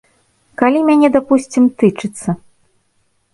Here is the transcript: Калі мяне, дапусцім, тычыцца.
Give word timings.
Калі 0.61 0.79
мяне, 0.87 1.07
дапусцім, 1.17 1.63
тычыцца. 1.83 2.29